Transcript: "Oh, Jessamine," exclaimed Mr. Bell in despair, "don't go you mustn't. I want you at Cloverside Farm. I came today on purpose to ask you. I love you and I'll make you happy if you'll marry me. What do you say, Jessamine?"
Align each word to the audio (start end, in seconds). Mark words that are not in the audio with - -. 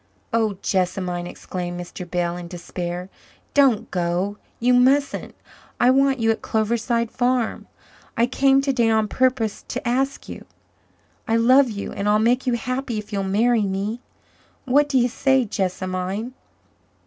"Oh, 0.33 0.57
Jessamine," 0.63 1.27
exclaimed 1.27 1.79
Mr. 1.79 2.09
Bell 2.09 2.35
in 2.35 2.47
despair, 2.47 3.07
"don't 3.53 3.91
go 3.91 4.37
you 4.59 4.73
mustn't. 4.73 5.35
I 5.79 5.91
want 5.91 6.17
you 6.17 6.31
at 6.31 6.41
Cloverside 6.41 7.11
Farm. 7.11 7.67
I 8.17 8.25
came 8.25 8.61
today 8.61 8.89
on 8.89 9.07
purpose 9.07 9.63
to 9.67 9.87
ask 9.87 10.27
you. 10.27 10.45
I 11.27 11.35
love 11.35 11.69
you 11.69 11.91
and 11.91 12.09
I'll 12.09 12.17
make 12.17 12.47
you 12.47 12.53
happy 12.53 12.97
if 12.97 13.13
you'll 13.13 13.21
marry 13.25 13.61
me. 13.67 14.01
What 14.65 14.89
do 14.89 14.97
you 14.97 15.07
say, 15.07 15.45
Jessamine?" 15.45 16.33